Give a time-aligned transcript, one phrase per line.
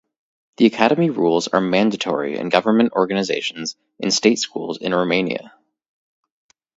[0.57, 5.53] The Academy rules are mandatory in government organisations and in state schools in Romania.